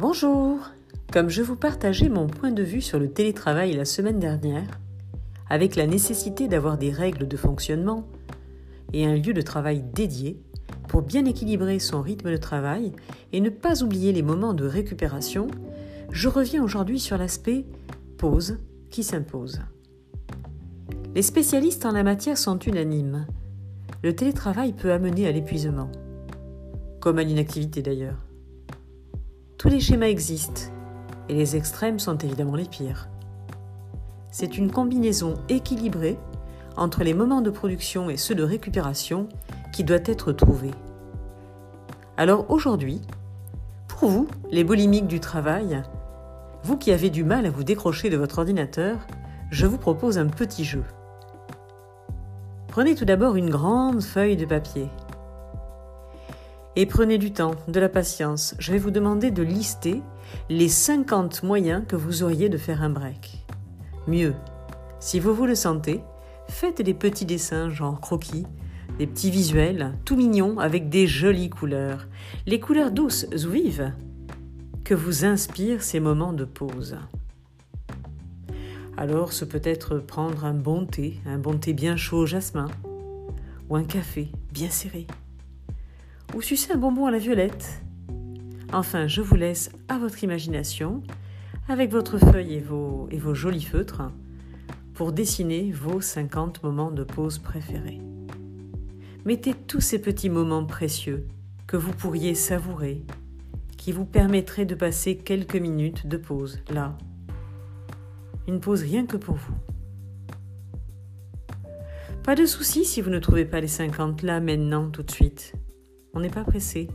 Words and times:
Bonjour 0.00 0.70
Comme 1.12 1.28
je 1.28 1.42
vous 1.42 1.56
partageais 1.56 2.08
mon 2.08 2.26
point 2.26 2.52
de 2.52 2.62
vue 2.62 2.80
sur 2.80 2.98
le 2.98 3.10
télétravail 3.10 3.74
la 3.74 3.84
semaine 3.84 4.18
dernière, 4.18 4.80
avec 5.50 5.76
la 5.76 5.86
nécessité 5.86 6.48
d'avoir 6.48 6.78
des 6.78 6.90
règles 6.90 7.28
de 7.28 7.36
fonctionnement 7.36 8.08
et 8.94 9.04
un 9.04 9.14
lieu 9.14 9.34
de 9.34 9.42
travail 9.42 9.82
dédié 9.92 10.40
pour 10.88 11.02
bien 11.02 11.26
équilibrer 11.26 11.78
son 11.78 12.00
rythme 12.00 12.30
de 12.30 12.38
travail 12.38 12.92
et 13.34 13.42
ne 13.42 13.50
pas 13.50 13.82
oublier 13.82 14.14
les 14.14 14.22
moments 14.22 14.54
de 14.54 14.64
récupération, 14.64 15.48
je 16.10 16.30
reviens 16.30 16.64
aujourd'hui 16.64 16.98
sur 16.98 17.18
l'aspect 17.18 17.66
pause 18.16 18.56
qui 18.88 19.02
s'impose. 19.02 19.60
Les 21.14 21.20
spécialistes 21.20 21.84
en 21.84 21.92
la 21.92 22.04
matière 22.04 22.38
sont 22.38 22.58
unanimes. 22.58 23.26
Le 24.02 24.16
télétravail 24.16 24.72
peut 24.72 24.92
amener 24.92 25.28
à 25.28 25.32
l'épuisement, 25.32 25.92
comme 27.00 27.18
à 27.18 27.22
l'inactivité 27.22 27.82
d'ailleurs. 27.82 28.29
Tous 29.60 29.68
les 29.68 29.80
schémas 29.80 30.08
existent, 30.08 30.72
et 31.28 31.34
les 31.34 31.54
extrêmes 31.54 31.98
sont 31.98 32.16
évidemment 32.16 32.54
les 32.54 32.64
pires. 32.64 33.10
C'est 34.30 34.56
une 34.56 34.72
combinaison 34.72 35.34
équilibrée 35.50 36.16
entre 36.78 37.04
les 37.04 37.12
moments 37.12 37.42
de 37.42 37.50
production 37.50 38.08
et 38.08 38.16
ceux 38.16 38.34
de 38.34 38.42
récupération 38.42 39.28
qui 39.70 39.84
doit 39.84 39.98
être 40.06 40.32
trouvée. 40.32 40.70
Alors 42.16 42.50
aujourd'hui, 42.50 43.02
pour 43.86 44.08
vous, 44.08 44.28
les 44.50 44.64
bolimiques 44.64 45.08
du 45.08 45.20
travail, 45.20 45.82
vous 46.62 46.78
qui 46.78 46.90
avez 46.90 47.10
du 47.10 47.22
mal 47.22 47.44
à 47.44 47.50
vous 47.50 47.62
décrocher 47.62 48.08
de 48.08 48.16
votre 48.16 48.38
ordinateur, 48.38 48.96
je 49.50 49.66
vous 49.66 49.76
propose 49.76 50.16
un 50.16 50.28
petit 50.28 50.64
jeu. 50.64 50.84
Prenez 52.68 52.94
tout 52.94 53.04
d'abord 53.04 53.36
une 53.36 53.50
grande 53.50 54.00
feuille 54.00 54.38
de 54.38 54.46
papier 54.46 54.88
et 56.76 56.86
prenez 56.86 57.18
du 57.18 57.32
temps, 57.32 57.54
de 57.68 57.80
la 57.80 57.88
patience. 57.88 58.54
Je 58.58 58.72
vais 58.72 58.78
vous 58.78 58.90
demander 58.90 59.30
de 59.30 59.42
lister 59.42 60.02
les 60.48 60.68
50 60.68 61.42
moyens 61.42 61.84
que 61.86 61.96
vous 61.96 62.22
auriez 62.22 62.48
de 62.48 62.58
faire 62.58 62.82
un 62.82 62.90
break. 62.90 63.44
Mieux, 64.06 64.34
si 65.00 65.20
vous 65.20 65.34
vous 65.34 65.46
le 65.46 65.54
sentez, 65.54 66.00
faites 66.48 66.82
des 66.82 66.94
petits 66.94 67.26
dessins 67.26 67.70
genre 67.70 68.00
croquis, 68.00 68.46
des 68.98 69.06
petits 69.06 69.30
visuels 69.30 69.92
tout 70.04 70.16
mignons 70.16 70.58
avec 70.58 70.88
des 70.88 71.06
jolies 71.06 71.50
couleurs, 71.50 72.06
les 72.46 72.60
couleurs 72.60 72.90
douces 72.90 73.26
ou 73.32 73.50
vives 73.50 73.92
que 74.84 74.94
vous 74.94 75.24
inspirent 75.24 75.82
ces 75.82 76.00
moments 76.00 76.32
de 76.32 76.44
pause. 76.44 76.96
Alors 78.96 79.32
ce 79.32 79.44
peut 79.44 79.62
être 79.64 79.98
prendre 79.98 80.44
un 80.44 80.52
bon 80.52 80.84
thé, 80.84 81.18
un 81.24 81.38
bon 81.38 81.56
thé 81.56 81.72
bien 81.72 81.96
chaud 81.96 82.18
au 82.18 82.26
jasmin, 82.26 82.68
ou 83.68 83.76
un 83.76 83.84
café 83.84 84.30
bien 84.52 84.68
serré, 84.68 85.06
ou 86.34 86.42
sucer 86.42 86.72
un 86.72 86.76
bonbon 86.76 87.06
à 87.06 87.10
la 87.10 87.18
violette. 87.18 87.82
Enfin, 88.72 89.06
je 89.06 89.20
vous 89.20 89.34
laisse 89.34 89.70
à 89.88 89.98
votre 89.98 90.22
imagination, 90.22 91.02
avec 91.68 91.90
votre 91.90 92.18
feuille 92.18 92.54
et 92.54 92.60
vos, 92.60 93.34
jolis 93.34 93.64
feutres, 93.64 94.02
pour 94.94 95.12
dessiner 95.12 95.72
vos 95.72 96.00
50 96.00 96.62
moments 96.62 96.90
de 96.90 97.04
pause 97.04 97.38
préférés. 97.38 98.00
Mettez 99.24 99.54
tous 99.54 99.80
ces 99.80 100.00
petits 100.00 100.30
moments 100.30 100.64
précieux 100.64 101.26
que 101.66 101.76
vous 101.76 101.92
pourriez 101.92 102.34
savourer, 102.34 103.02
qui 103.76 103.92
vous 103.92 104.04
permettraient 104.04 104.66
de 104.66 104.74
passer 104.74 105.16
quelques 105.16 105.56
minutes 105.56 106.06
de 106.06 106.16
pause 106.16 106.60
là. 106.70 106.96
Une 108.46 108.60
pause 108.60 108.82
rien 108.82 109.06
que 109.06 109.16
pour 109.16 109.36
vous. 109.36 109.54
Pas 112.22 112.34
de 112.34 112.44
souci 112.44 112.84
si 112.84 113.00
vous 113.00 113.10
ne 113.10 113.18
trouvez 113.18 113.44
pas 113.44 113.60
les 113.60 113.68
50 113.68 114.22
là 114.22 114.40
maintenant 114.40 114.90
tout 114.90 115.02
de 115.02 115.10
suite. 115.10 115.54
On 116.14 116.20
n'est 116.20 116.30
pas 116.30 116.44
pressé. 116.44 116.88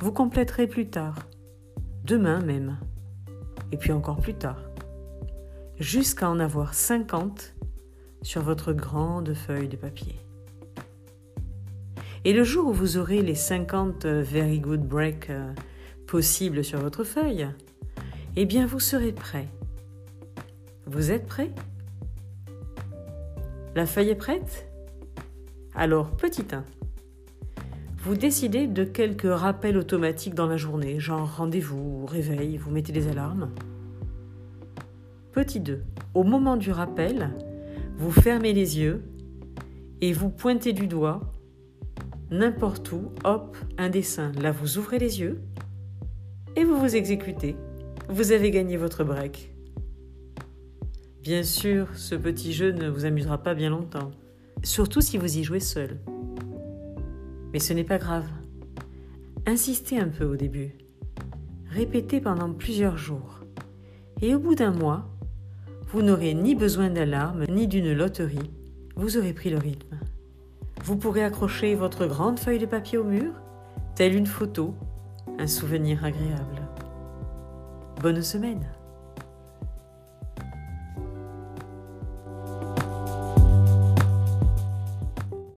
Vous 0.00 0.12
compléterez 0.12 0.66
plus 0.66 0.88
tard. 0.88 1.16
Demain 2.04 2.40
même. 2.40 2.78
Et 3.72 3.76
puis 3.76 3.92
encore 3.92 4.20
plus 4.20 4.34
tard. 4.34 4.62
Jusqu'à 5.78 6.28
en 6.28 6.40
avoir 6.40 6.74
50 6.74 7.54
sur 8.22 8.42
votre 8.42 8.72
grande 8.72 9.34
feuille 9.34 9.68
de 9.68 9.76
papier. 9.76 10.16
Et 12.24 12.32
le 12.32 12.42
jour 12.42 12.68
où 12.68 12.72
vous 12.72 12.96
aurez 12.96 13.22
les 13.22 13.34
50 13.34 14.04
euh, 14.04 14.22
very 14.22 14.58
good 14.58 14.82
breaks 14.82 15.30
euh, 15.30 15.52
possibles 16.06 16.64
sur 16.64 16.80
votre 16.80 17.04
feuille, 17.04 17.48
eh 18.36 18.44
bien 18.44 18.66
vous 18.66 18.80
serez 18.80 19.12
prêt. 19.12 19.48
Vous 20.86 21.10
êtes 21.10 21.26
prêt? 21.26 21.50
La 23.76 23.86
feuille 23.86 24.10
est 24.10 24.16
prête? 24.16 24.68
Alors, 25.74 26.10
petit 26.16 26.46
1 26.50 26.64
vous 27.98 28.14
décidez 28.14 28.66
de 28.68 28.84
quelques 28.84 29.30
rappels 29.30 29.76
automatiques 29.76 30.34
dans 30.34 30.46
la 30.46 30.56
journée, 30.56 31.00
genre 31.00 31.36
rendez-vous, 31.36 32.06
réveil, 32.06 32.56
vous 32.56 32.70
mettez 32.70 32.92
des 32.92 33.08
alarmes. 33.08 33.50
Petit 35.32 35.60
2. 35.60 35.82
Au 36.14 36.22
moment 36.22 36.56
du 36.56 36.70
rappel, 36.70 37.30
vous 37.96 38.12
fermez 38.12 38.52
les 38.52 38.78
yeux 38.78 39.02
et 40.00 40.12
vous 40.12 40.30
pointez 40.30 40.72
du 40.72 40.86
doigt 40.86 41.32
n'importe 42.30 42.92
où, 42.92 43.10
hop, 43.24 43.56
un 43.78 43.88
dessin. 43.88 44.32
Là, 44.40 44.52
vous 44.52 44.78
ouvrez 44.78 44.98
les 44.98 45.20
yeux 45.20 45.40
et 46.56 46.64
vous 46.64 46.78
vous 46.78 46.94
exécutez. 46.94 47.56
Vous 48.08 48.32
avez 48.32 48.50
gagné 48.50 48.76
votre 48.76 49.02
break. 49.02 49.52
Bien 51.22 51.42
sûr, 51.42 51.88
ce 51.94 52.14
petit 52.14 52.52
jeu 52.52 52.70
ne 52.70 52.88
vous 52.88 53.04
amusera 53.04 53.42
pas 53.42 53.54
bien 53.54 53.70
longtemps, 53.70 54.12
surtout 54.62 55.00
si 55.00 55.18
vous 55.18 55.38
y 55.38 55.42
jouez 55.42 55.60
seul. 55.60 55.98
Mais 57.52 57.58
ce 57.58 57.72
n'est 57.72 57.84
pas 57.84 57.98
grave. 57.98 58.26
Insistez 59.46 59.98
un 59.98 60.08
peu 60.08 60.24
au 60.24 60.36
début. 60.36 60.74
Répétez 61.70 62.20
pendant 62.20 62.52
plusieurs 62.52 62.96
jours. 62.96 63.40
Et 64.20 64.34
au 64.34 64.38
bout 64.38 64.54
d'un 64.54 64.72
mois, 64.72 65.08
vous 65.88 66.02
n'aurez 66.02 66.34
ni 66.34 66.54
besoin 66.54 66.90
d'alarme 66.90 67.44
ni 67.48 67.66
d'une 67.66 67.92
loterie. 67.92 68.50
Vous 68.96 69.16
aurez 69.16 69.32
pris 69.32 69.50
le 69.50 69.58
rythme. 69.58 69.98
Vous 70.84 70.96
pourrez 70.96 71.24
accrocher 71.24 71.74
votre 71.74 72.06
grande 72.06 72.38
feuille 72.38 72.58
de 72.58 72.66
papier 72.66 72.98
au 72.98 73.04
mur, 73.04 73.32
telle 73.94 74.14
une 74.14 74.26
photo, 74.26 74.74
un 75.38 75.46
souvenir 75.46 76.04
agréable. 76.04 76.68
Bonne 78.02 78.22
semaine 78.22 78.66